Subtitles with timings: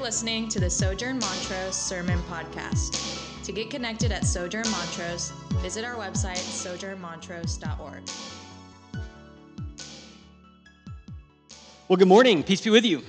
[0.00, 3.44] You're listening to the Sojourn Montrose Sermon Podcast.
[3.44, 5.28] To get connected at Sojourn Montrose,
[5.60, 8.08] visit our website, sojournmontrose.org.
[11.86, 12.42] Well, good morning.
[12.42, 13.02] Peace be with you.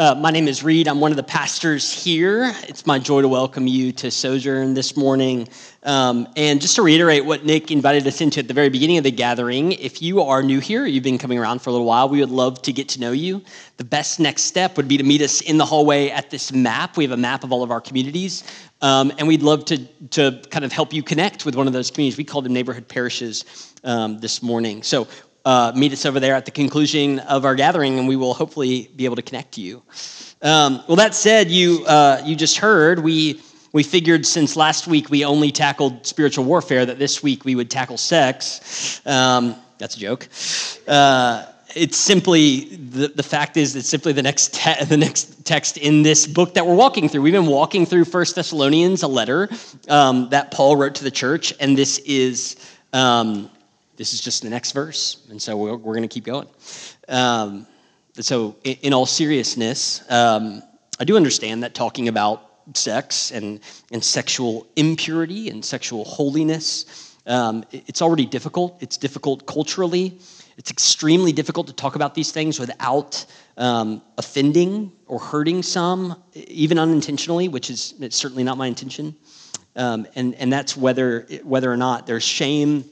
[0.00, 0.88] Uh, my name is Reid.
[0.88, 2.54] I'm one of the pastors here.
[2.62, 5.46] It's my joy to welcome you to Sojourn this morning.
[5.82, 9.04] Um, and just to reiterate what Nick invited us into at the very beginning of
[9.04, 12.08] the gathering, if you are new here, you've been coming around for a little while,
[12.08, 13.42] we would love to get to know you.
[13.76, 16.96] The best next step would be to meet us in the hallway at this map.
[16.96, 18.44] We have a map of all of our communities,
[18.80, 21.90] um, and we'd love to, to kind of help you connect with one of those
[21.90, 22.16] communities.
[22.16, 24.82] We call them neighborhood parishes um, this morning.
[24.82, 25.08] So
[25.44, 28.90] uh, meet us over there at the conclusion of our gathering, and we will hopefully
[28.96, 29.82] be able to connect to you.
[30.42, 33.40] Um, well, that said, you uh, you just heard we
[33.72, 37.70] we figured since last week we only tackled spiritual warfare that this week we would
[37.70, 39.00] tackle sex.
[39.06, 40.28] Um, that's a joke.
[40.88, 41.46] Uh,
[41.76, 46.02] it's simply the, the fact is it's simply the next te- the next text in
[46.02, 47.22] this book that we're walking through.
[47.22, 49.48] We've been walking through First Thessalonians, a letter
[49.88, 52.56] um, that Paul wrote to the church, and this is.
[52.92, 53.50] Um,
[54.00, 56.48] this is just the next verse, and so we're, we're going to keep going.
[57.06, 57.66] Um,
[58.14, 60.62] so, in, all seriousness, um,
[60.98, 63.60] I do understand that talking about sex and,
[63.92, 68.78] and sexual impurity and sexual holiness, um, it's already difficult.
[68.82, 70.18] It's difficult culturally.
[70.56, 73.26] It's extremely difficult to talk about these things without
[73.58, 79.14] um, offending or hurting some, even unintentionally, which is certainly not my intention.
[79.76, 82.86] Um, and, and that's whether, whether or not there's shame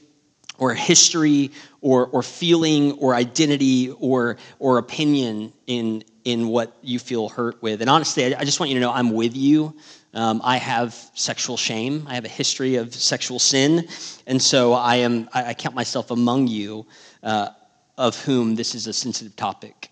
[0.59, 7.29] or history or, or feeling or identity or, or opinion in, in what you feel
[7.29, 7.81] hurt with.
[7.81, 9.73] And honestly, I, just want you to know I'm with you.
[10.13, 12.05] Um, I have sexual shame.
[12.07, 13.87] I have a history of sexual sin.
[14.27, 16.85] And so I, am, I, I count myself among you
[17.23, 17.49] uh,
[17.97, 19.91] of whom this is a sensitive topic.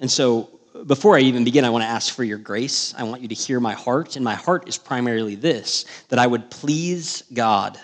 [0.00, 2.94] And so before I even begin, I want to ask for your grace.
[2.96, 4.16] I want you to hear my heart.
[4.16, 7.78] And my heart is primarily this that I would please God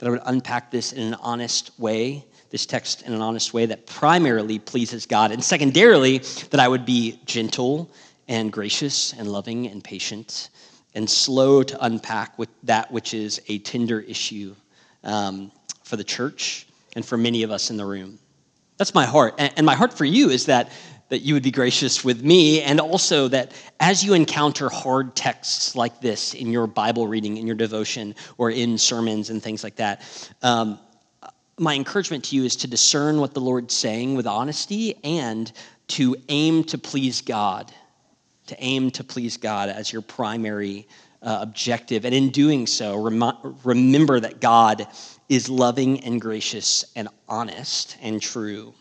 [0.00, 3.66] that I would unpack this in an honest way, this text in an honest way
[3.66, 6.18] that primarily pleases God, and secondarily,
[6.50, 7.90] that I would be gentle
[8.26, 10.48] and gracious and loving and patient
[10.94, 14.56] and slow to unpack with that which is a tender issue
[15.04, 15.52] um,
[15.84, 18.18] for the church and for many of us in the room.
[18.78, 19.34] That's my heart.
[19.36, 20.72] And my heart for you is that
[21.10, 25.76] that you would be gracious with me, and also that as you encounter hard texts
[25.76, 29.76] like this in your Bible reading, in your devotion, or in sermons and things like
[29.76, 30.02] that,
[30.42, 30.78] um,
[31.58, 35.52] my encouragement to you is to discern what the Lord's saying with honesty and
[35.88, 37.70] to aim to please God,
[38.46, 40.88] to aim to please God as your primary
[41.22, 42.06] uh, objective.
[42.06, 44.86] And in doing so, rem- remember that God
[45.28, 48.72] is loving and gracious and honest and true.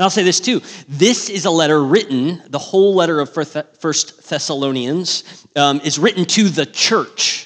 [0.00, 0.62] And I'll say this too.
[0.88, 6.48] This is a letter written, the whole letter of First Thessalonians um, is written to
[6.48, 7.44] the church.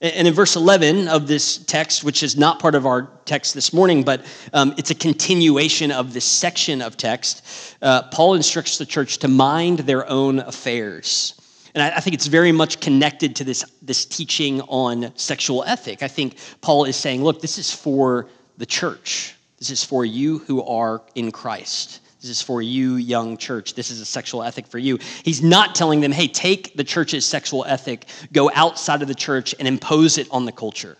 [0.00, 3.74] And in verse 11 of this text, which is not part of our text this
[3.74, 4.24] morning, but
[4.54, 7.44] um, it's a continuation of this section of text,
[7.82, 11.34] uh, Paul instructs the church to mind their own affairs.
[11.74, 16.02] And I, I think it's very much connected to this, this teaching on sexual ethic.
[16.02, 19.34] I think Paul is saying, look, this is for the church.
[19.60, 22.00] This is for you who are in Christ.
[22.20, 23.74] This is for you, young church.
[23.74, 24.98] This is a sexual ethic for you.
[25.22, 29.54] He's not telling them, hey, take the church's sexual ethic, go outside of the church,
[29.58, 30.96] and impose it on the culture,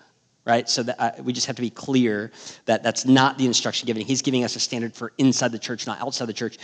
[0.47, 0.69] right?
[0.69, 2.32] So that uh, we just have to be clear
[2.66, 4.03] that that's not the instruction given.
[4.03, 6.59] He's giving us a standard for inside the church, not outside the church.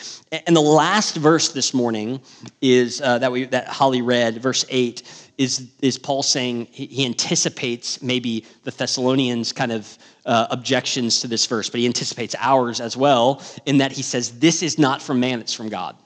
[0.46, 2.20] And the last verse this morning
[2.60, 5.02] is uh, that we that Holly read, verse eight,
[5.38, 11.46] is is Paul saying he, anticipates maybe the Thessalonians kind of uh, objections to this
[11.46, 15.20] verse, but he anticipates ours as well, in that he says, This is not from
[15.20, 15.96] man, it's from God.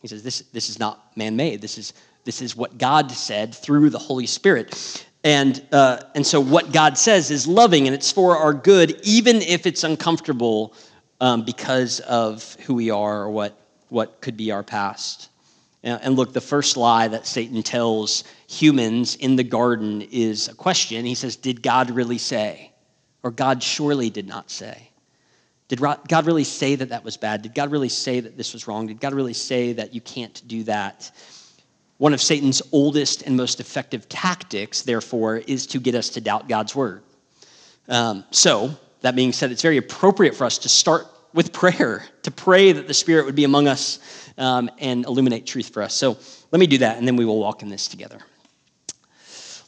[0.00, 1.60] He says, This, this is not man made.
[1.60, 1.92] This is,
[2.24, 5.06] this is what God said through the Holy Spirit.
[5.22, 9.36] And, uh, and so, what God says is loving and it's for our good, even
[9.36, 10.74] if it's uncomfortable
[11.20, 13.58] um, because of who we are or what,
[13.90, 15.29] what could be our past.
[15.82, 21.06] And look, the first lie that Satan tells humans in the garden is a question.
[21.06, 22.72] He says, Did God really say?
[23.22, 24.90] Or God surely did not say?
[25.68, 27.42] Did God really say that that was bad?
[27.42, 28.88] Did God really say that this was wrong?
[28.88, 31.10] Did God really say that you can't do that?
[31.98, 36.48] One of Satan's oldest and most effective tactics, therefore, is to get us to doubt
[36.48, 37.02] God's word.
[37.88, 42.30] Um, so, that being said, it's very appropriate for us to start with prayer, to
[42.30, 43.98] pray that the Spirit would be among us
[44.38, 45.94] um, and illuminate truth for us.
[45.94, 46.18] So,
[46.50, 48.18] let me do that, and then we will walk in this together.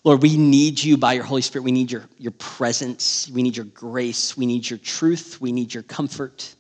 [0.05, 1.63] Lord, we need you by your Holy Spirit.
[1.63, 3.31] We need your, your presence.
[3.33, 4.37] We need your grace.
[4.37, 5.41] We need your truth.
[5.41, 6.57] We need your comfort.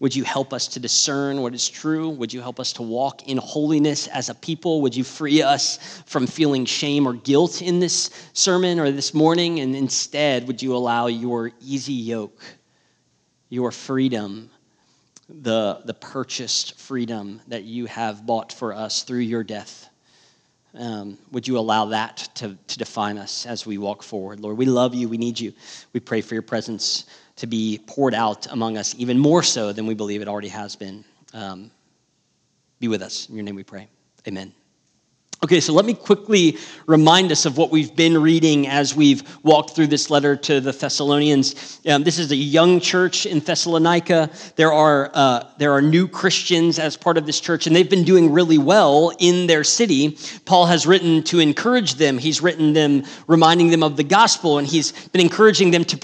[0.00, 2.10] Would you help us to discern what is true?
[2.10, 4.82] Would you help us to walk in holiness as a people?
[4.82, 9.60] Would you free us from feeling shame or guilt in this sermon or this morning?
[9.60, 12.42] And instead, would you allow your easy yoke,
[13.52, 14.48] your freedom,
[15.28, 19.90] the, the purchased freedom that you have bought for us through your death?
[20.74, 24.40] Um, would you allow that to, to define us as we walk forward?
[24.40, 25.06] Lord, we love you.
[25.06, 25.52] We need you.
[25.92, 27.04] We pray for your presence
[27.36, 30.74] to be poured out among us even more so than we believe it already has
[30.74, 31.04] been.
[31.34, 31.70] Um,
[32.80, 33.28] be with us.
[33.28, 33.86] In your name we pray.
[34.26, 34.54] Amen.
[35.44, 36.56] Okay, so let me quickly
[36.86, 40.70] remind us of what we've been reading as we've walked through this letter to the
[40.70, 41.80] Thessalonians.
[41.84, 44.30] Um, this is a young church in Thessalonica.
[44.54, 48.04] There are, uh, there are new Christians as part of this church, and they've been
[48.04, 50.16] doing really well in their city.
[50.44, 54.66] Paul has written to encourage them, he's written them, reminding them of the gospel, and
[54.68, 55.96] he's been encouraging them to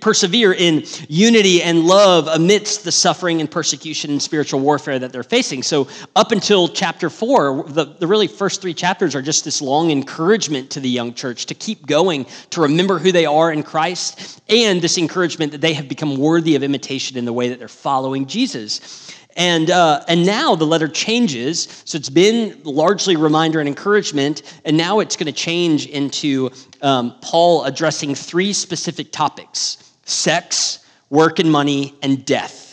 [0.00, 5.24] persevere in unity and love amidst the suffering and persecution and spiritual warfare that they're
[5.24, 5.64] facing.
[5.64, 9.90] So, up until chapter four, the, the really first three chapters are just this long
[9.90, 14.40] encouragement to the young church to keep going, to remember who they are in Christ,
[14.48, 17.68] and this encouragement that they have become worthy of imitation in the way that they're
[17.68, 19.10] following Jesus.
[19.36, 21.82] And, uh, and now the letter changes.
[21.84, 24.60] So it's been largely reminder and encouragement.
[24.64, 26.50] And now it's going to change into
[26.80, 30.78] um, Paul addressing three specific topics sex,
[31.10, 32.65] work and money, and death.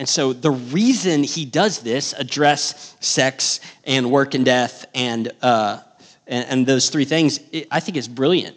[0.00, 5.80] And so the reason he does this, address sex and work and death and, uh,
[6.26, 8.56] and, and, those three things, it, I think is brilliant.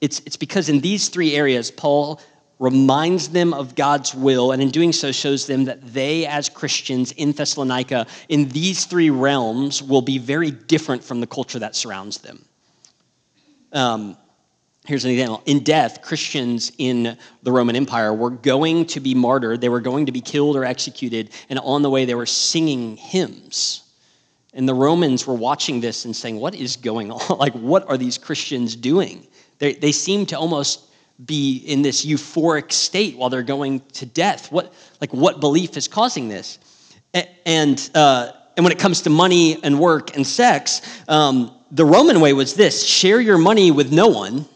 [0.00, 2.20] It's, it's because in these three areas, Paul
[2.60, 7.10] reminds them of God's will, and in doing so, shows them that they, as Christians
[7.10, 12.18] in Thessalonica, in these three realms, will be very different from the culture that surrounds
[12.18, 12.44] them.
[13.72, 14.16] Um,
[14.86, 15.42] Here's an example.
[15.46, 20.06] In death, Christians in the Roman Empire were going to be martyred, they were going
[20.06, 23.82] to be killed or executed, and on the way they were singing hymns.
[24.54, 27.38] And the Romans were watching this and saying, What is going on?
[27.38, 29.26] like, what are these Christians doing?
[29.58, 30.84] They, they seem to almost
[31.24, 34.52] be in this euphoric state while they're going to death.
[34.52, 36.58] What, like, what belief is causing this?
[37.44, 42.20] And, uh, and when it comes to money and work and sex, um, the Roman
[42.20, 44.46] way was this share your money with no one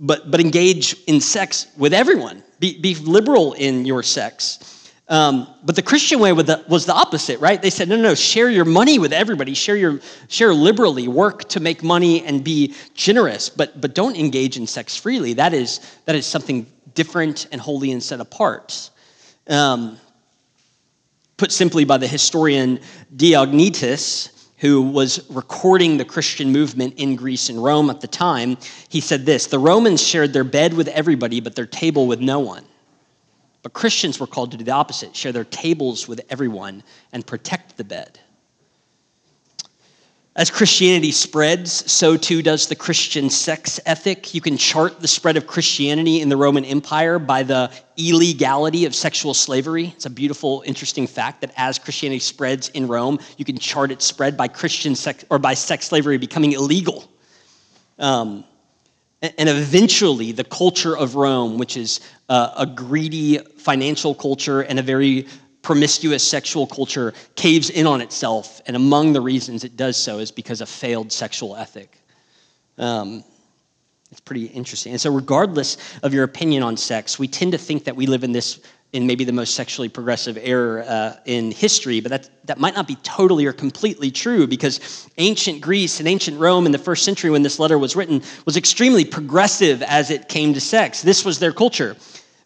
[0.00, 2.42] but, but engage in sex with everyone.
[2.58, 4.90] Be, be liberal in your sex.
[5.08, 7.60] Um, but the Christian way the, was the opposite, right?
[7.60, 9.54] They said, no, no, no, share your money with everybody.
[9.54, 11.08] Share, your, share liberally.
[11.08, 15.34] Work to make money and be generous, but, but don't engage in sex freely.
[15.34, 18.90] That is, that is something different and holy and set apart.
[19.48, 19.98] Um,
[21.36, 22.78] put simply by the historian
[23.16, 28.58] Diognetus, who was recording the Christian movement in Greece and Rome at the time,
[28.88, 32.40] he said this The Romans shared their bed with everybody, but their table with no
[32.40, 32.64] one.
[33.62, 37.76] But Christians were called to do the opposite share their tables with everyone and protect
[37.76, 38.18] the bed.
[40.36, 44.32] As Christianity spreads, so too does the Christian sex ethic.
[44.32, 48.94] You can chart the spread of Christianity in the Roman Empire by the illegality of
[48.94, 49.92] sexual slavery.
[49.96, 54.04] It's a beautiful, interesting fact that as Christianity spreads in Rome, you can chart its
[54.04, 57.10] spread by Christian sex or by sex slavery becoming illegal.
[57.98, 58.44] Um,
[59.20, 65.26] and eventually, the culture of Rome, which is a greedy financial culture and a very
[65.62, 70.30] promiscuous sexual culture caves in on itself, and among the reasons it does so is
[70.30, 71.98] because of failed sexual ethic.
[72.78, 73.24] Um,
[74.10, 74.92] it's pretty interesting.
[74.92, 78.24] And so, regardless of your opinion on sex, we tend to think that we live
[78.24, 78.60] in this,
[78.92, 82.88] in maybe the most sexually progressive era uh, in history, but that, that might not
[82.88, 87.30] be totally or completely true because ancient Greece and ancient Rome in the first century
[87.30, 91.02] when this letter was written was extremely progressive as it came to sex.
[91.02, 91.96] This was their culture.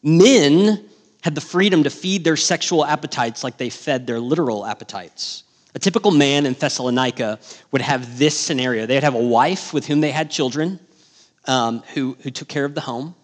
[0.02, 0.84] Men
[1.24, 5.44] had the freedom to feed their sexual appetites like they fed their literal appetites.
[5.74, 7.38] A typical man in Thessalonica
[7.72, 8.84] would have this scenario.
[8.84, 10.78] They'd have a wife with whom they had children
[11.46, 13.14] um, who, who took care of the home.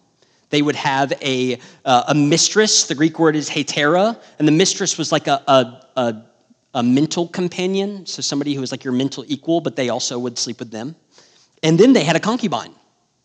[0.49, 2.87] They would have a, uh, a mistress.
[2.87, 6.23] The Greek word is hetaira, and the mistress was like a, a, a,
[6.73, 10.39] a mental companion, so somebody who was like your mental equal, but they also would
[10.39, 10.95] sleep with them.
[11.61, 12.73] And then they had a concubine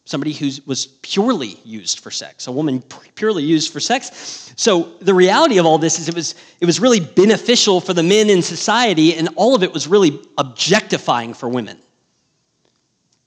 [0.07, 2.81] somebody who was purely used for sex, a woman
[3.17, 4.53] purely used for sex.
[4.57, 8.05] So the reality of all this is it was, it was really beneficial for the
[8.05, 11.79] men in society, and all of it was really objectifying for women.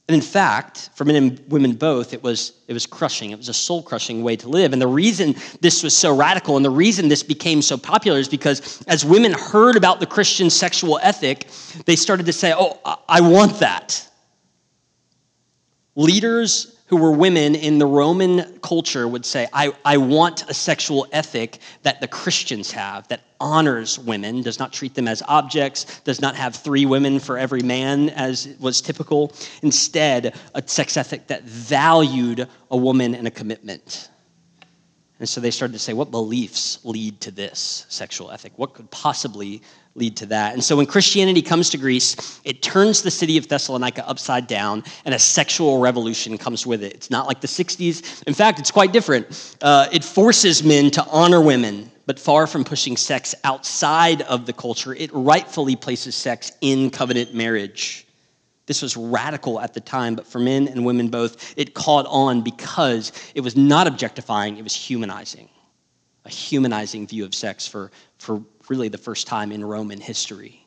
[0.08, 3.30] And in fact, for men and women both, it was, it was crushing.
[3.30, 4.74] It was a soul crushing way to live.
[4.74, 8.28] And the reason this was so radical and the reason this became so popular is
[8.28, 11.48] because as women heard about the Christian sexual ethic,
[11.86, 14.09] they started to say, Oh, I want that
[16.00, 21.06] leaders who were women in the Roman culture would say, I, I want a sexual
[21.12, 26.22] ethic that the Christians have, that honors women, does not treat them as objects, does
[26.22, 29.34] not have three women for every man, as was typical.
[29.62, 34.10] Instead, a sex ethic that valued a woman and a commitment.
[35.20, 38.54] And so they started to say, what beliefs lead to this sexual ethic?
[38.56, 39.62] What could possibly
[40.00, 40.54] lead to that?
[40.54, 44.84] And so when Christianity comes to Greece, it turns the city of Thessalonica upside down,
[45.06, 46.94] and a sexual revolution comes with it.
[46.94, 48.24] It's not like the 60s.
[48.24, 49.58] In fact, it's quite different.
[49.62, 54.54] Uh, it forces men to honor women, but far from pushing sex outside of the
[54.54, 58.08] culture, it rightfully places sex in covenant marriage.
[58.70, 62.42] This was radical at the time, but for men and women both, it caught on
[62.42, 65.50] because it was not objectifying, it was humanizing.
[66.26, 67.90] A humanizing view of sex for,
[68.20, 70.66] for really the first time in Roman history.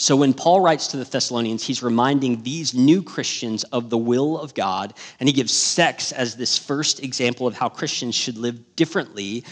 [0.00, 4.38] So when Paul writes to the Thessalonians, he's reminding these new Christians of the will
[4.38, 8.76] of God, and he gives sex as this first example of how Christians should live
[8.76, 9.44] differently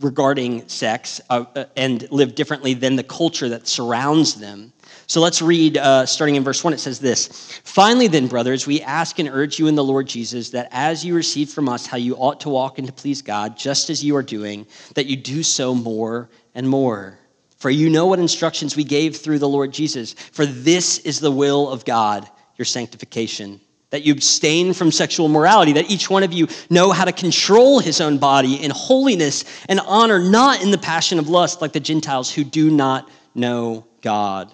[0.00, 4.72] regarding sex uh, uh and live differently than the culture that surrounds them.
[5.06, 8.80] So let's read, uh, starting in verse 1, it says this Finally, then, brothers, we
[8.82, 11.96] ask and urge you in the Lord Jesus that as you receive from us how
[11.96, 15.16] you ought to walk and to please God, just as you are doing, that you
[15.16, 17.18] do so more and more.
[17.58, 20.14] For you know what instructions we gave through the Lord Jesus.
[20.14, 23.60] For this is the will of God, your sanctification
[23.92, 27.78] that you abstain from sexual morality, that each one of you know how to control
[27.78, 31.80] his own body in holiness and honor, not in the passion of lust like the
[31.80, 34.50] Gentiles who do not know God.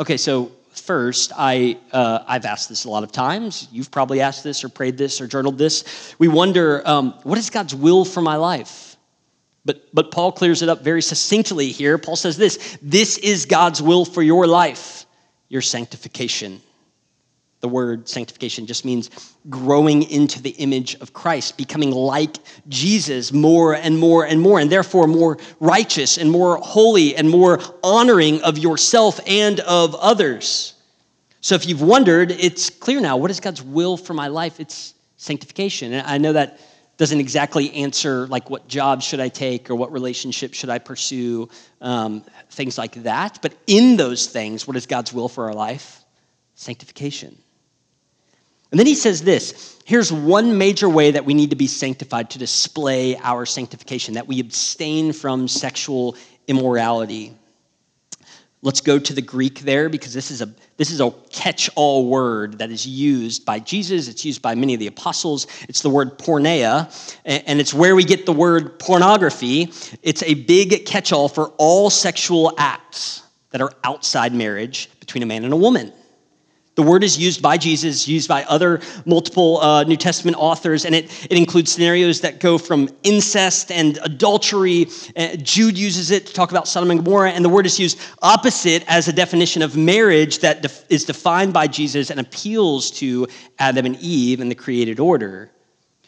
[0.00, 3.68] Okay, so first, I, uh, I've asked this a lot of times.
[3.70, 6.14] You've probably asked this or prayed this or journaled this.
[6.18, 8.96] We wonder, um, what is God's will for my life?
[9.66, 11.98] But, but Paul clears it up very succinctly here.
[11.98, 15.04] Paul says this this is God's will for your life,
[15.50, 16.62] your sanctification.
[17.60, 19.10] The word sanctification just means
[19.50, 22.38] growing into the image of Christ, becoming like
[22.68, 27.60] Jesus more and more and more, and therefore more righteous and more holy and more
[27.82, 30.74] honoring of yourself and of others.
[31.42, 34.58] So if you've wondered, it's clear now what is God's will for my life?
[34.58, 35.92] It's sanctification.
[35.92, 36.60] And I know that
[36.96, 41.48] doesn't exactly answer like what job should I take or what relationship should I pursue,
[41.80, 43.38] um, things like that.
[43.40, 46.04] But in those things, what is God's will for our life?
[46.54, 47.38] Sanctification.
[48.70, 52.30] And then he says this here's one major way that we need to be sanctified
[52.30, 57.34] to display our sanctification, that we abstain from sexual immorality.
[58.62, 62.58] Let's go to the Greek there because this is a this is a catch-all word
[62.58, 64.06] that is used by Jesus.
[64.06, 65.46] It's used by many of the apostles.
[65.68, 66.88] It's the word porneia,
[67.24, 69.72] and it's where we get the word pornography.
[70.02, 75.44] It's a big catch-all for all sexual acts that are outside marriage between a man
[75.44, 75.92] and a woman.
[76.80, 80.94] The word is used by Jesus, used by other multiple uh, New Testament authors, and
[80.94, 84.86] it, it includes scenarios that go from incest and adultery.
[85.14, 88.00] Uh, Jude uses it to talk about Sodom and Gomorrah, and the word is used
[88.22, 93.28] opposite as a definition of marriage that def- is defined by Jesus and appeals to
[93.58, 95.50] Adam and Eve and the created order.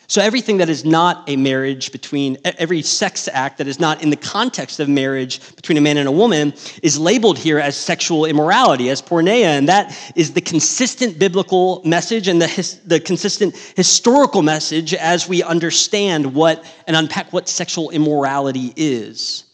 [0.08, 4.10] So, everything that is not a marriage between, every sex act that is not in
[4.10, 8.24] the context of marriage between a man and a woman is labeled here as sexual
[8.24, 9.44] immorality, as porneia.
[9.44, 15.28] And that is the consistent biblical message and the, his, the consistent historical message as
[15.28, 19.44] we understand what and unpack what sexual immorality is.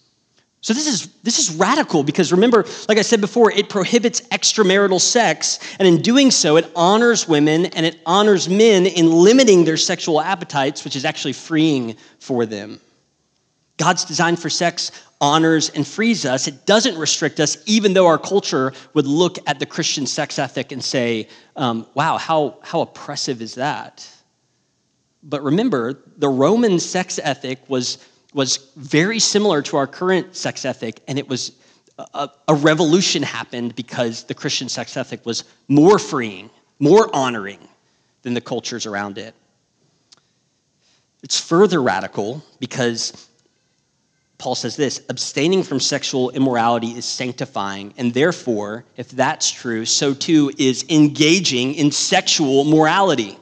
[0.61, 5.01] So this is this is radical because remember, like I said before, it prohibits extramarital
[5.01, 9.77] sex, and in doing so, it honors women and it honors men in limiting their
[9.77, 12.81] sexual appetites, which is actually freeing for them.
[13.77, 16.49] God's design for sex honors and frees us.
[16.49, 20.73] It doesn't restrict us, even though our culture would look at the Christian sex ethic
[20.73, 24.09] and say, um, wow, how, how oppressive is that?
[25.23, 27.99] But remember, the Roman sex ethic was
[28.39, 31.51] was very similar to our current sex ethic, and it was
[32.15, 37.59] a, a, revolution happened because the Christian sex ethic was more freeing, more honoring
[38.23, 39.35] than the cultures around it.
[41.25, 43.29] It's further radical because
[44.39, 50.15] Paul says this abstaining from sexual immorality is sanctifying, and therefore, if that's true, so
[50.15, 53.37] too is engaging in sexual morality.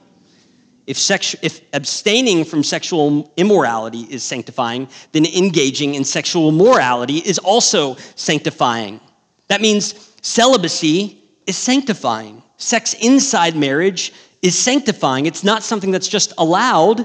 [0.87, 1.11] If,
[1.43, 9.01] if abstaining from sexual immorality is sanctifying, then engaging in sexual morality is also sanctifying.
[9.49, 12.43] That means celibacy is sanctifying.
[12.57, 14.13] Sex inside marriage
[14.43, 15.27] is sanctifying.
[15.27, 17.05] It's not something that's just allowed,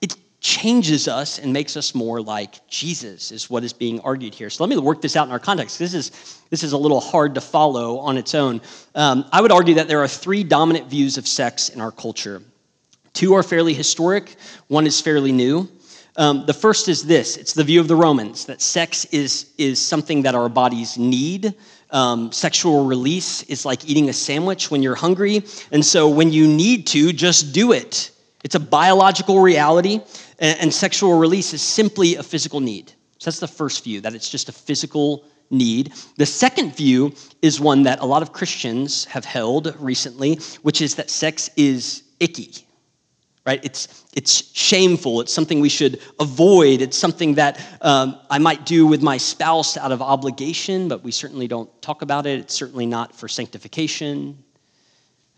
[0.00, 4.48] it changes us and makes us more like Jesus, is what is being argued here.
[4.48, 5.78] So let me work this out in our context.
[5.78, 8.62] This is, this is a little hard to follow on its own.
[8.94, 12.42] Um, I would argue that there are three dominant views of sex in our culture
[13.12, 14.36] Two are fairly historic,
[14.68, 15.68] one is fairly new.
[16.16, 19.84] Um, the first is this it's the view of the Romans that sex is, is
[19.84, 21.54] something that our bodies need.
[21.90, 25.42] Um, sexual release is like eating a sandwich when you're hungry.
[25.72, 28.10] And so when you need to, just do it.
[28.44, 30.00] It's a biological reality,
[30.38, 32.92] and, and sexual release is simply a physical need.
[33.18, 35.92] So that's the first view, that it's just a physical need.
[36.16, 37.12] The second view
[37.42, 42.04] is one that a lot of Christians have held recently, which is that sex is
[42.20, 42.66] icky
[43.46, 43.64] right?
[43.64, 45.20] It's, it's shameful.
[45.20, 46.82] It's something we should avoid.
[46.82, 51.10] It's something that um, I might do with my spouse out of obligation, but we
[51.10, 52.38] certainly don't talk about it.
[52.38, 54.42] It's certainly not for sanctification.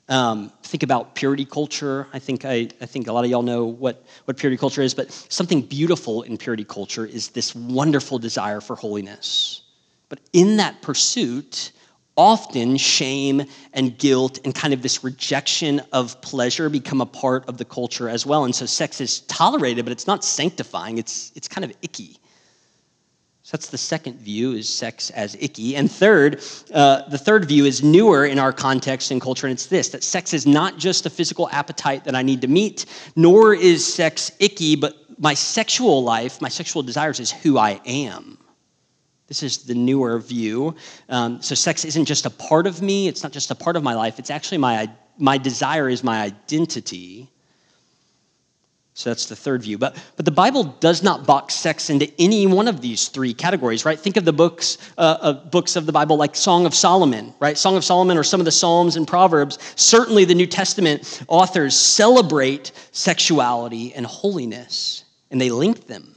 [0.09, 2.09] Um, think about purity culture.
[2.13, 4.95] I think, I, I think a lot of y'all know what, what purity culture is,
[4.95, 9.63] but something beautiful in purity culture is this wonderful desire for holiness.
[10.09, 11.73] But in that pursuit,
[12.17, 13.43] often shame
[13.73, 18.09] and guilt and kind of this rejection of pleasure become a part of the culture
[18.09, 18.45] as well.
[18.45, 22.19] And so sex is tolerated, but it's not sanctifying, it's, it's kind of icky.
[23.45, 25.75] So that's the second view is sex as icky.
[25.75, 26.43] And third,
[26.73, 30.05] uh, the third view is newer in our context and culture, and it's this that
[30.05, 34.31] sex is not just a physical appetite that I need to meet, nor is sex
[34.39, 38.39] icky, but my sexual life, my sexual desires is who I am.
[39.33, 40.77] This is the newer view.
[41.09, 43.83] Um, so, sex isn't just a part of me, it's not just a part of
[43.83, 47.31] my life, it's actually my, my desire is my identity.
[48.93, 49.79] So that's the third view.
[49.79, 53.87] But, but the Bible does not box sex into any one of these three categories,
[53.87, 53.99] right?
[53.99, 57.57] Think of the books, uh, of books of the Bible like Song of Solomon, right?
[57.57, 59.59] Song of Solomon or some of the Psalms and Proverbs.
[59.77, 66.12] Certainly the New Testament authors celebrate sexuality and holiness, and they link them.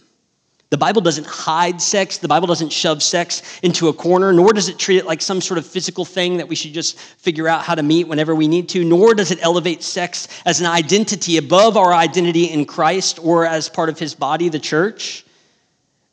[0.71, 2.17] The Bible doesn't hide sex.
[2.17, 5.39] The Bible doesn't shove sex into a corner, nor does it treat it like some
[5.39, 8.47] sort of physical thing that we should just figure out how to meet whenever we
[8.47, 13.19] need to, nor does it elevate sex as an identity above our identity in Christ
[13.23, 15.23] or as part of his body, the church.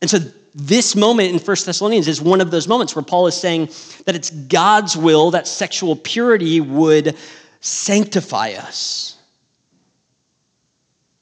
[0.02, 0.18] And so
[0.54, 3.70] this moment in 1 Thessalonians is one of those moments where Paul is saying
[4.04, 7.16] that it's God's will that sexual purity would
[7.60, 9.16] sanctify us.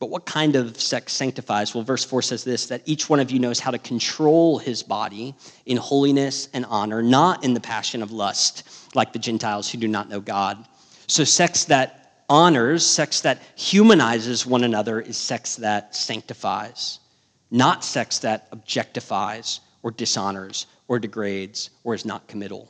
[0.00, 1.74] But what kind of sex sanctifies?
[1.74, 4.82] Well, verse 4 says this that each one of you knows how to control his
[4.82, 5.34] body
[5.66, 9.86] in holiness and honor, not in the passion of lust, like the Gentiles who do
[9.86, 10.66] not know God.
[11.06, 16.98] So, sex that honors, sex that humanizes one another, is sex that sanctifies,
[17.50, 22.68] not sex that objectifies or dishonors or degrades or is not committal.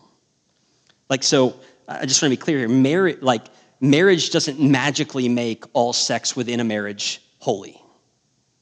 [1.08, 1.54] Like, so,
[1.86, 2.68] I just want to be clear here.
[2.68, 3.46] Marriage, like,
[3.80, 7.72] marriage doesn't magically make all sex within a marriage holy.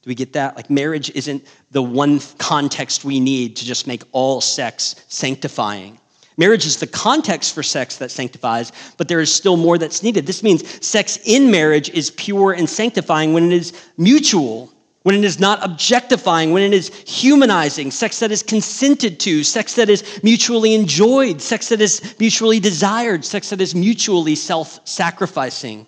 [0.01, 0.55] Do we get that?
[0.55, 5.99] Like, marriage isn't the one context we need to just make all sex sanctifying.
[6.37, 10.25] Marriage is the context for sex that sanctifies, but there is still more that's needed.
[10.25, 14.71] This means sex in marriage is pure and sanctifying when it is mutual
[15.03, 19.75] when it is not objectifying, when it is humanizing, sex that is consented to, sex
[19.75, 25.87] that is mutually enjoyed, sex that is mutually desired, sex that is mutually self sacrificing.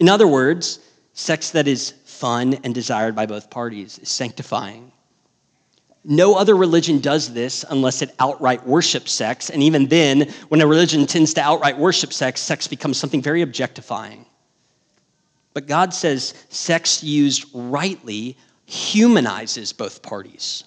[0.00, 0.80] In other words,
[1.12, 4.90] sex that is fun and desired by both parties is sanctifying.
[6.04, 9.50] No other religion does this unless it outright worships sex.
[9.50, 13.42] And even then, when a religion tends to outright worship sex, sex becomes something very
[13.42, 14.24] objectifying.
[15.52, 18.36] But God says sex used rightly
[18.66, 20.64] humanizes both parties.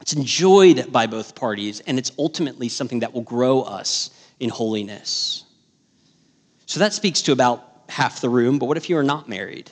[0.00, 5.44] It's enjoyed by both parties, and it's ultimately something that will grow us in holiness.
[6.66, 9.70] So that speaks to about half the room, but what if you are not married?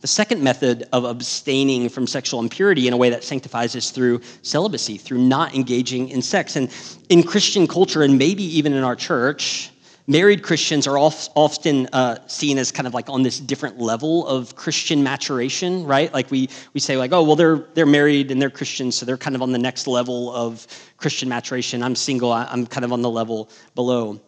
[0.00, 4.20] The second method of abstaining from sexual impurity in a way that sanctifies is through
[4.42, 6.56] celibacy, through not engaging in sex.
[6.56, 6.70] And
[7.08, 9.70] in Christian culture, and maybe even in our church,
[10.06, 14.54] married Christians are often uh, seen as kind of like on this different level of
[14.54, 16.12] Christian maturation, right?
[16.12, 19.16] Like we, we say like, oh, well, they're, they're married and they're Christians, so they're
[19.16, 21.82] kind of on the next level of Christian maturation.
[21.82, 24.20] I'm single, I'm kind of on the level below.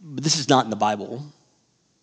[0.00, 1.24] But this is not in the Bible.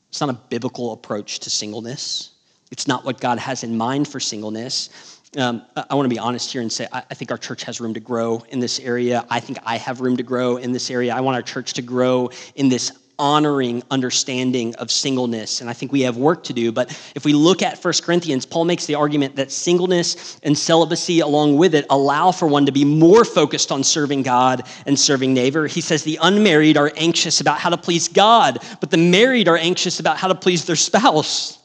[0.09, 2.31] It's not a biblical approach to singleness.
[2.71, 5.14] It's not what God has in mind for singleness.
[5.37, 7.81] Um, I want to be honest here and say I, I think our church has
[7.81, 9.25] room to grow in this area.
[9.29, 11.13] I think I have room to grow in this area.
[11.13, 15.61] I want our church to grow in this honoring understanding of singleness.
[15.61, 16.71] And I think we have work to do.
[16.71, 21.21] But if we look at 1 Corinthians, Paul makes the argument that singleness and celibacy,
[21.21, 25.33] along with it, allow for one to be more focused on serving God and serving
[25.33, 25.67] neighbor.
[25.67, 29.57] He says the unmarried are anxious about how to please God, but the married are
[29.57, 31.59] anxious about how to please their spouse.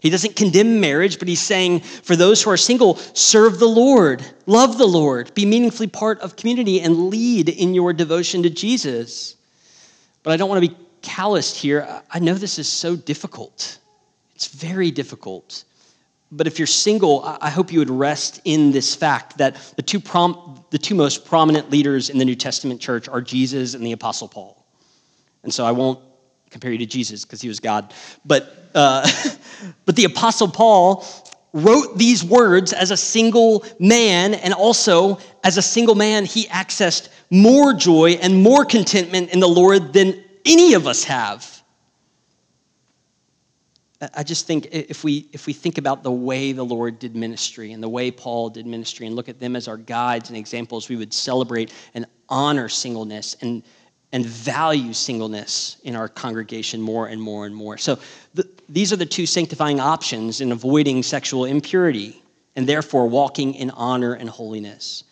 [0.00, 4.24] He doesn't condemn marriage, but he's saying for those who are single, serve the Lord,
[4.46, 9.36] love the Lord, be meaningfully part of community, and lead in your devotion to Jesus.
[10.22, 12.02] But I don't want to be calloused here.
[12.10, 13.78] I know this is so difficult.
[14.34, 15.64] It's very difficult.
[16.32, 20.00] But if you're single, I hope you would rest in this fact that the two,
[20.00, 23.92] prom- the two most prominent leaders in the New Testament church are Jesus and the
[23.92, 24.64] Apostle Paul.
[25.42, 25.98] And so I won't
[26.50, 27.94] compare you to Jesus because he was God.
[28.24, 29.08] But, uh,
[29.86, 31.04] but the Apostle Paul
[31.52, 37.08] wrote these words as a single man, and also as a single man, he accessed
[37.30, 41.60] more joy and more contentment in the Lord than any of us have.
[44.14, 47.72] I just think if we, if we think about the way the Lord did ministry
[47.72, 50.88] and the way Paul did ministry and look at them as our guides and examples,
[50.88, 53.62] we would celebrate and honor singleness and,
[54.12, 57.78] and value singleness in our congregation more and more and more.
[57.78, 57.98] So
[58.34, 62.22] the, these are the two sanctifying options in avoiding sexual impurity
[62.56, 65.04] and therefore walking in honor and holiness.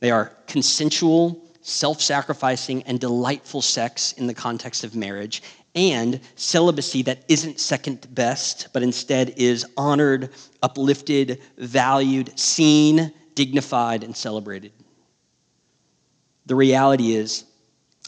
[0.00, 5.42] They are consensual, self sacrificing, and delightful sex in the context of marriage,
[5.74, 10.30] and celibacy that isn't second best, but instead is honored,
[10.62, 14.72] uplifted, valued, seen, dignified, and celebrated.
[16.46, 17.44] The reality is,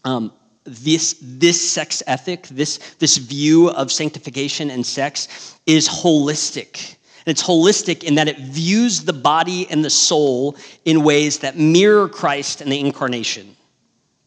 [0.05, 0.33] um,
[0.65, 6.97] this, this sex ethic, this, this view of sanctification and sex is holistic.
[7.27, 12.09] It's holistic in that it views the body and the soul in ways that mirror
[12.09, 13.55] Christ and the incarnation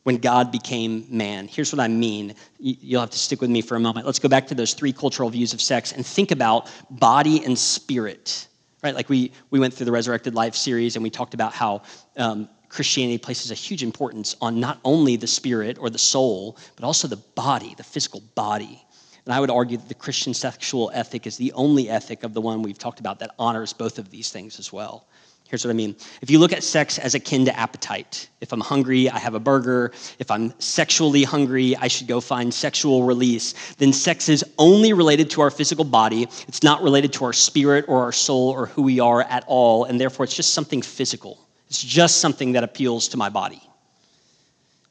[0.03, 1.47] when God became man.
[1.47, 2.35] Here's what I mean.
[2.59, 4.05] You'll have to stick with me for a moment.
[4.05, 7.57] Let's go back to those three cultural views of sex and think about body and
[7.57, 8.47] spirit.
[8.83, 8.95] Right?
[8.95, 11.83] Like we, we went through the Resurrected Life series and we talked about how
[12.17, 16.85] um, Christianity places a huge importance on not only the spirit or the soul, but
[16.85, 18.81] also the body, the physical body.
[19.25, 22.39] And I would argue that the Christian sexual ethic is the only ethic of the
[22.39, 25.05] one we've talked about that honors both of these things as well.
[25.49, 25.97] Here's what I mean.
[26.21, 29.39] If you look at sex as akin to appetite, if I'm hungry, I have a
[29.39, 29.91] burger.
[30.17, 33.75] If I'm sexually hungry, I should go find sexual release.
[33.75, 36.23] Then sex is only related to our physical body.
[36.47, 39.83] It's not related to our spirit or our soul or who we are at all.
[39.83, 41.37] And therefore, it's just something physical.
[41.71, 43.61] It's just something that appeals to my body.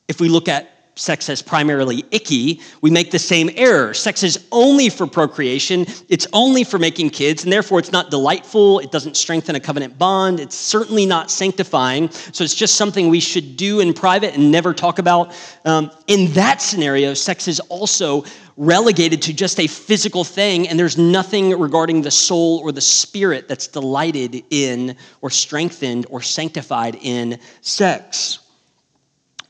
[0.09, 3.95] If we look at sex as primarily icky, we make the same error.
[3.95, 8.79] Sex is only for procreation, it's only for making kids, and therefore it's not delightful,
[8.81, 12.11] it doesn't strengthen a covenant bond, it's certainly not sanctifying.
[12.11, 15.35] So it's just something we should do in private and never talk about.
[15.65, 18.25] Um, in that scenario, sex is also
[18.59, 23.49] relegated to just a physical thing, and there's nothing regarding the soul or the spirit
[23.49, 28.40] that's delighted in or strengthened or sanctified in sex.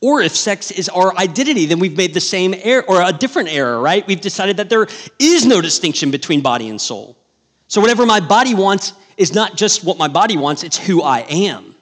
[0.01, 3.51] Or if sex is our identity, then we've made the same error or a different
[3.51, 4.07] error, right?
[4.07, 4.87] We've decided that there
[5.19, 7.19] is no distinction between body and soul.
[7.69, 11.21] So whatever my body wants is not just what my body wants, it's who I
[11.29, 11.75] am.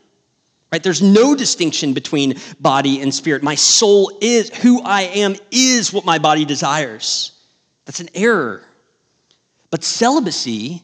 [0.72, 0.82] Right?
[0.82, 3.42] There's no distinction between body and spirit.
[3.42, 7.40] My soul is who I am is what my body desires.
[7.86, 8.64] That's an error.
[9.70, 10.82] But celibacy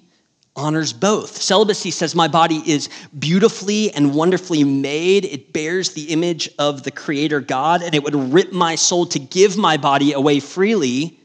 [0.56, 1.40] honors both.
[1.40, 2.88] Celibacy says, My body is
[3.18, 5.24] beautifully and wonderfully made.
[5.24, 9.18] It bears the image of the Creator God, and it would rip my soul to
[9.18, 11.18] give my body away freely.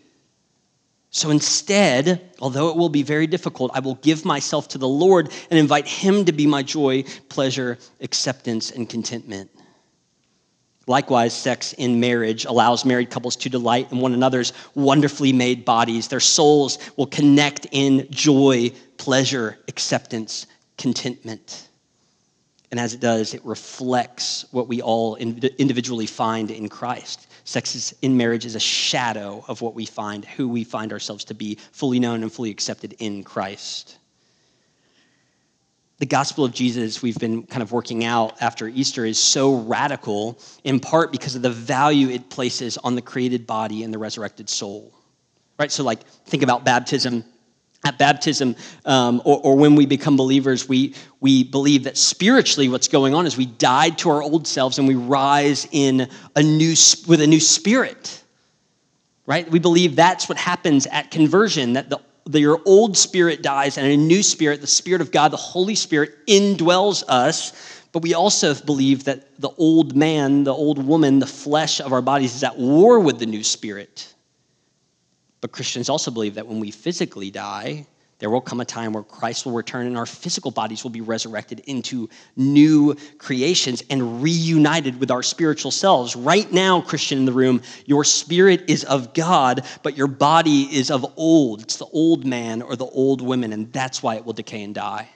[1.11, 5.31] So instead, although it will be very difficult, I will give myself to the Lord
[5.49, 9.49] and invite Him to be my joy, pleasure, acceptance, and contentment.
[10.85, 16.07] Likewise, sex in marriage allows married couples to delight in one another's wonderfully made bodies.
[16.07, 20.45] Their souls will connect in joy, pleasure, acceptance,
[20.77, 21.69] contentment.
[22.69, 27.25] And as it does, it reflects what we all individually find in Christ.
[27.45, 31.25] Sex is, in marriage is a shadow of what we find, who we find ourselves
[31.25, 33.97] to be, fully known and fully accepted in Christ.
[35.97, 40.37] The gospel of Jesus we've been kind of working out after Easter is so radical,
[40.63, 44.49] in part because of the value it places on the created body and the resurrected
[44.49, 44.93] soul.
[45.57, 45.71] Right?
[45.71, 47.25] So, like, think about baptism
[47.85, 52.89] at baptism um, or, or, when we become believers, we, we believe that spiritually what's
[52.89, 56.75] going on is we died to our old selves and we rise in a new,
[57.07, 58.21] with a new spirit.
[59.25, 59.49] Right?
[59.49, 63.87] We believe that's what happens at conversion, that the, the, your old spirit dies and
[63.87, 67.85] a new spirit, the Spirit of God, the Holy Spirit, indwells us.
[67.91, 72.01] But we also believe that the old man, the old woman, the flesh of our
[72.01, 74.13] bodies is at war with the new spirit.
[75.41, 77.85] But Christians also believe that when we physically die,
[78.19, 80.99] there will come a time where Christ will return and our physical bodies will be
[80.99, 86.17] resurrected into new creations and reunited with our spiritual selves.
[86.17, 90.91] Right now, Christian in the room, your spirit is of God, but your body is
[90.91, 91.61] of old.
[91.61, 94.75] It's the old man or the old woman, and that's why it will decay and
[94.75, 95.07] die.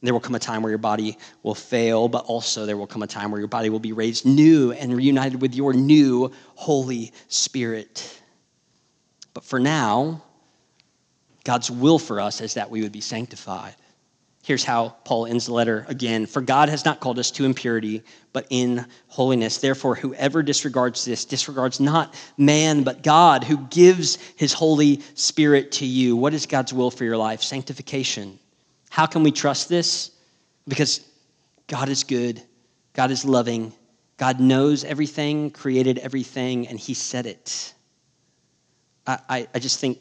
[0.00, 3.02] There will come a time where your body will fail, but also there will come
[3.02, 7.12] a time where your body will be raised new and reunited with your new Holy
[7.28, 8.21] Spirit.
[9.34, 10.22] But for now,
[11.44, 13.74] God's will for us is that we would be sanctified.
[14.44, 18.02] Here's how Paul ends the letter again For God has not called us to impurity,
[18.32, 19.58] but in holiness.
[19.58, 25.86] Therefore, whoever disregards this disregards not man, but God, who gives his Holy Spirit to
[25.86, 26.16] you.
[26.16, 27.42] What is God's will for your life?
[27.42, 28.38] Sanctification.
[28.90, 30.10] How can we trust this?
[30.66, 31.06] Because
[31.68, 32.42] God is good,
[32.94, 33.72] God is loving,
[34.16, 37.74] God knows everything, created everything, and he said it.
[39.06, 39.98] I, I, just think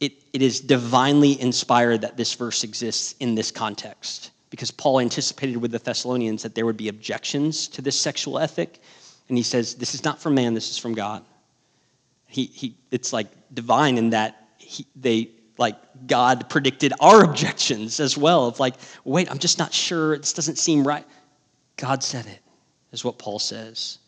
[0.00, 5.56] it, it is divinely inspired that this verse exists in this context because Paul anticipated
[5.56, 8.80] with the Thessalonians that there would be objections to this sexual ethic.
[9.28, 11.24] And he says, This is not from man, this is from God.
[12.26, 15.76] He, he, it's like divine in that he, they, like,
[16.06, 18.74] God predicted our objections as well of like,
[19.04, 21.04] wait, I'm just not sure, this doesn't seem right.
[21.76, 22.40] God said it,
[22.92, 23.98] is what Paul says.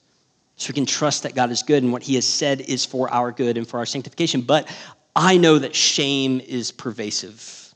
[0.56, 3.12] So we can trust that God is good and what he has said is for
[3.12, 4.40] our good and for our sanctification.
[4.42, 4.68] But
[5.16, 7.74] I know that shame is pervasive.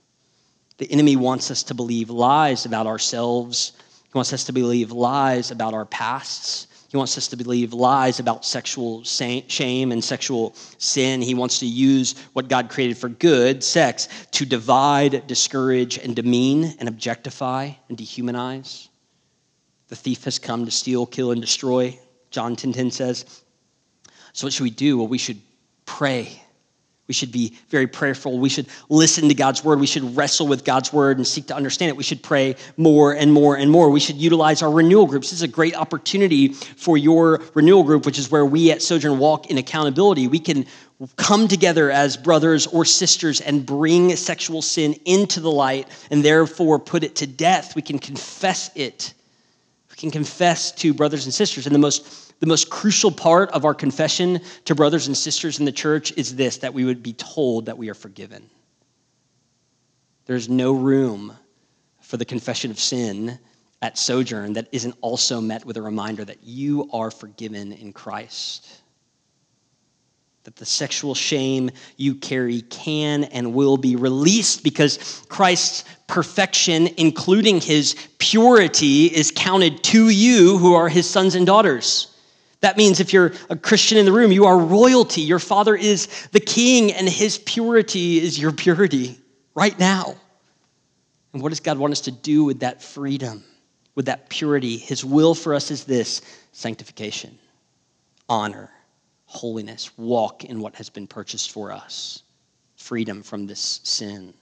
[0.78, 3.72] The enemy wants us to believe lies about ourselves.
[4.04, 6.68] He wants us to believe lies about our pasts.
[6.88, 11.20] He wants us to believe lies about sexual shame and sexual sin.
[11.20, 16.76] He wants to use what God created for good, sex, to divide, discourage, and demean
[16.78, 18.88] and objectify and dehumanize.
[19.88, 21.98] The thief has come to steal, kill, and destroy.
[22.30, 23.42] John 10:10 10, 10 says.
[24.32, 24.98] So what should we do?
[24.98, 25.40] Well, we should
[25.86, 26.42] pray
[27.08, 28.38] we should be very prayerful.
[28.38, 29.80] We should listen to God's word.
[29.80, 31.96] We should wrestle with God's word and seek to understand it.
[31.96, 33.88] We should pray more and more and more.
[33.88, 35.30] We should utilize our renewal groups.
[35.30, 39.18] This is a great opportunity for your renewal group, which is where we at Sojourn
[39.18, 40.28] walk in accountability.
[40.28, 40.66] We can
[41.16, 46.78] come together as brothers or sisters and bring sexual sin into the light and therefore
[46.78, 47.74] put it to death.
[47.74, 49.14] We can confess it.
[49.98, 51.66] Can confess to brothers and sisters.
[51.66, 55.64] And the most the most crucial part of our confession to brothers and sisters in
[55.64, 58.48] the church is this that we would be told that we are forgiven.
[60.26, 61.36] There's no room
[62.00, 63.38] for the confession of sin
[63.82, 68.82] at Sojourn that isn't also met with a reminder that you are forgiven in Christ.
[70.48, 77.60] That the sexual shame you carry can and will be released because Christ's perfection, including
[77.60, 82.16] his purity, is counted to you who are his sons and daughters.
[82.60, 85.20] That means if you're a Christian in the room, you are royalty.
[85.20, 89.18] Your father is the king, and his purity is your purity
[89.54, 90.14] right now.
[91.34, 93.44] And what does God want us to do with that freedom,
[93.96, 94.78] with that purity?
[94.78, 97.38] His will for us is this sanctification,
[98.30, 98.70] honor,
[99.28, 102.22] holiness, walk in what has been purchased for us,
[102.76, 104.32] freedom from this sin.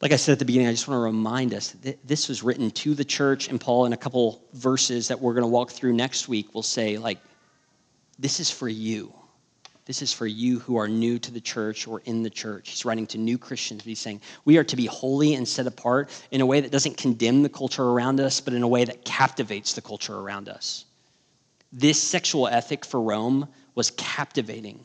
[0.00, 2.42] Like I said at the beginning, I just want to remind us that this was
[2.42, 5.70] written to the church, and Paul, in a couple verses that we're going to walk
[5.70, 7.18] through next week, will say, like,
[8.18, 9.14] this is for you.
[9.84, 12.70] This is for you who are new to the church or in the church.
[12.70, 13.84] He's writing to new Christians.
[13.84, 16.96] He's saying, We are to be holy and set apart in a way that doesn't
[16.96, 20.84] condemn the culture around us, but in a way that captivates the culture around us.
[21.72, 24.84] This sexual ethic for Rome was captivating.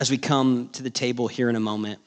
[0.00, 2.00] As we come to the table here in a moment,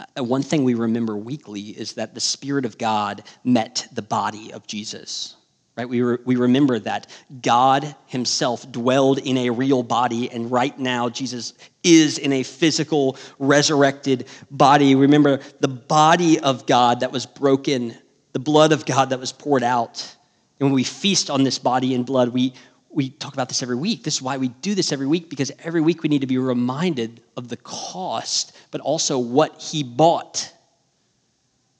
[0.00, 4.52] uh, one thing we remember weekly is that the Spirit of God met the body
[4.52, 5.36] of Jesus.
[5.76, 5.88] Right?
[5.88, 7.08] We, re- we remember that
[7.40, 13.16] God Himself dwelled in a real body, and right now Jesus is in a physical,
[13.38, 14.94] resurrected body.
[14.94, 17.96] Remember the body of God that was broken,
[18.32, 20.14] the blood of God that was poured out.
[20.62, 22.52] And when we feast on this body and blood, we,
[22.88, 24.04] we talk about this every week.
[24.04, 26.38] This is why we do this every week, because every week we need to be
[26.38, 30.52] reminded of the cost, but also what he bought.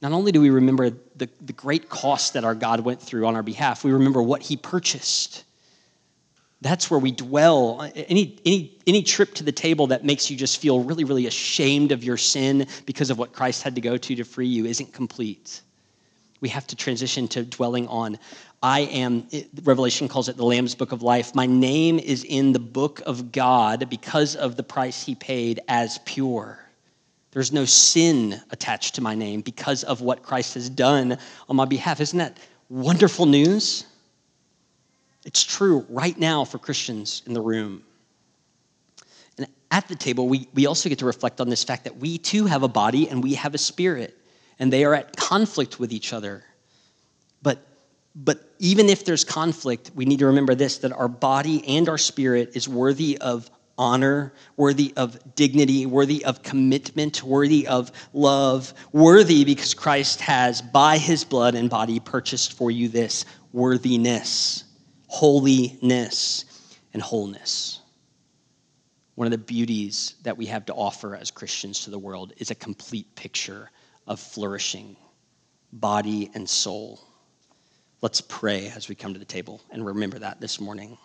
[0.00, 3.36] Not only do we remember the, the great cost that our God went through on
[3.36, 5.44] our behalf, we remember what he purchased.
[6.60, 7.88] That's where we dwell.
[7.94, 11.92] Any, any, any trip to the table that makes you just feel really, really ashamed
[11.92, 14.92] of your sin because of what Christ had to go to to free you isn't
[14.92, 15.60] complete.
[16.42, 18.18] We have to transition to dwelling on
[18.62, 19.26] I am,
[19.64, 21.34] Revelation calls it the Lamb's Book of Life.
[21.34, 25.98] My name is in the book of God because of the price he paid as
[26.04, 26.60] pure.
[27.32, 31.64] There's no sin attached to my name because of what Christ has done on my
[31.64, 32.00] behalf.
[32.00, 33.86] Isn't that wonderful news?
[35.24, 37.82] It's true right now for Christians in the room.
[39.38, 42.18] And at the table, we, we also get to reflect on this fact that we
[42.18, 44.16] too have a body and we have a spirit,
[44.62, 46.44] and they are at conflict with each other.
[47.42, 47.66] But
[48.14, 51.98] but even if there's conflict, we need to remember this that our body and our
[51.98, 59.44] spirit is worthy of honor, worthy of dignity, worthy of commitment, worthy of love, worthy
[59.44, 64.62] because Christ has, by his blood and body, purchased for you this worthiness,
[65.08, 66.44] holiness,
[66.92, 67.80] and wholeness.
[69.16, 72.52] one of the beauties that we have to offer as Christians to the world is
[72.52, 73.70] a complete picture
[74.06, 74.96] of flourishing,
[75.72, 77.00] body and soul.
[78.00, 80.98] Let's pray as we come to the table and remember that this morning.